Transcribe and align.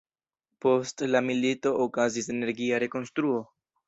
Post 0.65 1.03
la 1.15 1.19
milito 1.27 1.73
okazis 1.85 2.31
energia 2.37 2.81
rekonstruo. 2.85 3.37